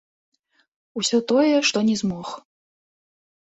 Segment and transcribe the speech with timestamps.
[0.99, 2.27] Усё тое, што не змог.